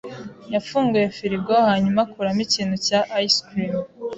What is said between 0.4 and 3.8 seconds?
yafunguye firigo hanyuma akuramo ikintu cya ice cream.